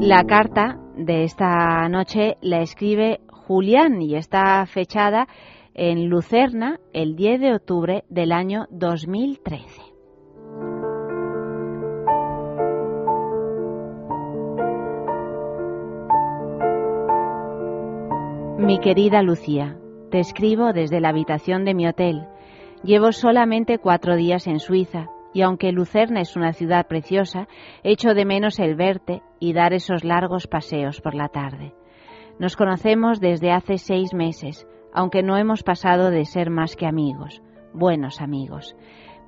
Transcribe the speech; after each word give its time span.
La 0.00 0.24
carta 0.24 0.78
de 0.96 1.24
esta 1.24 1.86
noche 1.90 2.38
la 2.40 2.62
escribe 2.62 3.20
Julián 3.28 4.00
y 4.00 4.16
está 4.16 4.64
fechada 4.64 5.28
en 5.74 6.08
Lucerna 6.08 6.80
el 6.94 7.16
10 7.16 7.40
de 7.42 7.54
octubre 7.54 8.04
del 8.08 8.32
año 8.32 8.66
2013. 8.70 9.82
Mi 18.56 18.78
querida 18.78 19.22
Lucía, 19.22 19.76
te 20.10 20.20
escribo 20.20 20.72
desde 20.72 21.02
la 21.02 21.10
habitación 21.10 21.66
de 21.66 21.74
mi 21.74 21.86
hotel. 21.86 22.26
Llevo 22.82 23.12
solamente 23.12 23.76
cuatro 23.76 24.16
días 24.16 24.46
en 24.46 24.60
Suiza 24.60 25.10
y 25.32 25.42
aunque 25.42 25.72
Lucerna 25.72 26.20
es 26.20 26.36
una 26.36 26.52
ciudad 26.52 26.86
preciosa, 26.86 27.48
echo 27.82 28.14
de 28.14 28.24
menos 28.24 28.58
el 28.58 28.74
verte 28.74 29.22
y 29.38 29.52
dar 29.52 29.72
esos 29.72 30.04
largos 30.04 30.46
paseos 30.46 31.00
por 31.00 31.14
la 31.14 31.28
tarde. 31.28 31.74
Nos 32.38 32.56
conocemos 32.56 33.20
desde 33.20 33.52
hace 33.52 33.78
seis 33.78 34.14
meses, 34.14 34.66
aunque 34.92 35.22
no 35.22 35.36
hemos 35.36 35.62
pasado 35.62 36.10
de 36.10 36.24
ser 36.24 36.50
más 36.50 36.74
que 36.74 36.86
amigos, 36.86 37.42
buenos 37.72 38.20
amigos. 38.20 38.74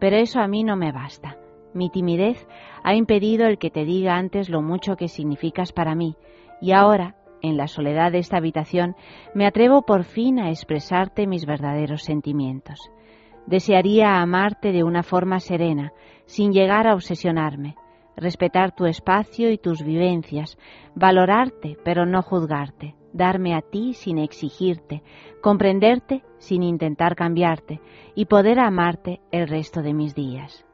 Pero 0.00 0.16
eso 0.16 0.40
a 0.40 0.48
mí 0.48 0.64
no 0.64 0.76
me 0.76 0.92
basta. 0.92 1.36
Mi 1.74 1.88
timidez 1.90 2.46
ha 2.82 2.94
impedido 2.94 3.46
el 3.46 3.58
que 3.58 3.70
te 3.70 3.84
diga 3.84 4.16
antes 4.16 4.48
lo 4.48 4.60
mucho 4.62 4.96
que 4.96 5.08
significas 5.08 5.72
para 5.72 5.94
mí, 5.94 6.16
y 6.60 6.72
ahora, 6.72 7.16
en 7.40 7.56
la 7.56 7.66
soledad 7.66 8.12
de 8.12 8.18
esta 8.18 8.36
habitación, 8.36 8.96
me 9.34 9.46
atrevo 9.46 9.82
por 9.82 10.04
fin 10.04 10.38
a 10.38 10.50
expresarte 10.50 11.26
mis 11.26 11.46
verdaderos 11.46 12.02
sentimientos. 12.02 12.90
Desearía 13.46 14.20
amarte 14.20 14.72
de 14.72 14.84
una 14.84 15.02
forma 15.02 15.40
serena, 15.40 15.92
sin 16.26 16.52
llegar 16.52 16.86
a 16.86 16.94
obsesionarme, 16.94 17.76
respetar 18.16 18.74
tu 18.74 18.86
espacio 18.86 19.50
y 19.50 19.58
tus 19.58 19.82
vivencias, 19.82 20.58
valorarte 20.94 21.76
pero 21.84 22.06
no 22.06 22.22
juzgarte, 22.22 22.94
darme 23.12 23.54
a 23.54 23.60
ti 23.60 23.94
sin 23.94 24.18
exigirte, 24.18 25.02
comprenderte 25.40 26.22
sin 26.38 26.62
intentar 26.62 27.16
cambiarte 27.16 27.80
y 28.14 28.26
poder 28.26 28.60
amarte 28.60 29.20
el 29.30 29.48
resto 29.48 29.82
de 29.82 29.94
mis 29.94 30.14
días. 30.14 30.64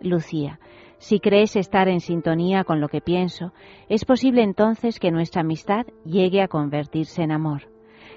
Lucía, 0.00 0.58
si 0.98 1.20
crees 1.20 1.56
estar 1.56 1.88
en 1.88 2.00
sintonía 2.00 2.64
con 2.64 2.80
lo 2.80 2.88
que 2.88 3.00
pienso, 3.00 3.52
es 3.88 4.04
posible 4.04 4.42
entonces 4.42 4.98
que 4.98 5.10
nuestra 5.10 5.42
amistad 5.42 5.86
llegue 6.04 6.42
a 6.42 6.48
convertirse 6.48 7.22
en 7.22 7.32
amor. 7.32 7.70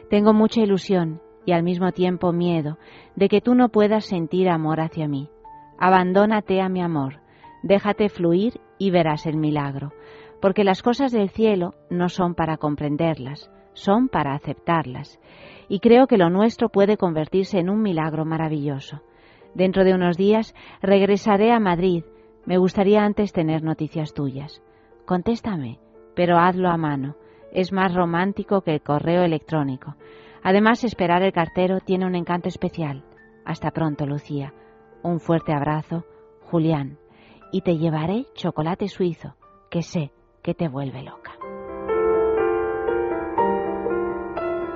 Tengo 0.10 0.34
mucha 0.34 0.62
ilusión 0.62 1.22
y 1.46 1.52
al 1.52 1.64
mismo 1.64 1.92
tiempo 1.92 2.32
miedo 2.32 2.78
de 3.16 3.30
que 3.30 3.42
tú 3.42 3.56
no 3.56 3.70
puedas 3.70 4.06
sentir 4.06 4.50
amor 4.50 4.80
hacia 4.80 5.08
mí. 5.08 5.30
Abandónate 5.78 6.62
a 6.62 6.70
mi 6.70 6.82
amor, 6.82 7.22
déjate 7.64 8.10
fluir 8.10 8.60
y 8.78 8.92
verás 8.92 9.26
el 9.26 9.38
milagro, 9.38 9.94
porque 10.42 10.64
las 10.64 10.82
cosas 10.82 11.12
del 11.12 11.30
cielo 11.30 11.74
no 11.90 12.10
son 12.10 12.36
para 12.36 12.58
comprenderlas, 12.58 13.52
son 13.74 14.10
para 14.10 14.34
aceptarlas, 14.34 15.20
y 15.68 15.80
creo 15.80 16.08
que 16.08 16.18
lo 16.18 16.30
nuestro 16.30 16.70
puede 16.70 16.98
convertirse 16.98 17.60
en 17.60 17.70
un 17.70 17.82
milagro 17.82 18.26
maravilloso. 18.26 19.02
Dentro 19.54 19.84
de 19.84 19.94
unos 19.94 20.18
días 20.18 20.54
regresaré 20.82 21.52
a 21.52 21.60
Madrid, 21.60 22.04
me 22.46 22.58
gustaría 22.58 23.04
antes 23.04 23.34
tener 23.34 23.64
noticias 23.64 24.14
tuyas. 24.14 24.62
Contéstame, 25.06 25.80
pero 26.16 26.38
hazlo 26.38 26.70
a 26.70 26.78
mano, 26.78 27.16
es 27.52 27.72
más 27.72 27.94
romántico 27.94 28.62
que 28.62 28.74
el 28.74 28.82
correo 28.82 29.24
electrónico. 29.24 29.96
Además, 30.44 30.84
esperar 30.84 31.24
el 31.24 31.34
cartero 31.34 31.80
tiene 31.80 32.06
un 32.06 32.16
encanto 32.16 32.48
especial. 32.48 33.04
Hasta 33.46 33.72
pronto, 33.72 34.06
Lucía. 34.06 34.54
Un 35.04 35.20
fuerte 35.20 35.54
abrazo, 35.54 36.06
Julián. 36.42 36.98
Y 37.52 37.62
te 37.62 37.78
llevaré 37.78 38.26
chocolate 38.36 38.88
suizo, 38.88 39.36
que 39.70 39.82
sé 39.82 40.12
que 40.44 40.54
te 40.54 40.68
vuelve. 40.68 41.04